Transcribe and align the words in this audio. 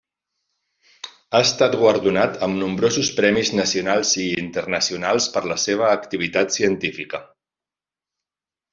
Ha 1.31 1.41
estat 1.47 1.77
guardonat 1.81 2.39
amb 2.47 2.57
nombrosos 2.63 3.13
premis 3.21 3.53
nacionals 3.61 4.15
i 4.25 4.27
internacionals 4.47 5.31
per 5.37 5.47
la 5.55 5.61
seva 5.69 5.93
activitat 6.01 6.61
científica. 6.61 7.25